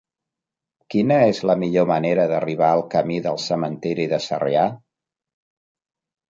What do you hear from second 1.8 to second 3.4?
manera d'arribar al camí del